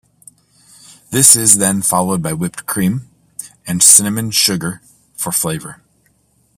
[1.11, 3.07] This is then followed by whipped cream
[3.67, 4.81] and cinnamon sugar
[5.13, 5.83] for flavor.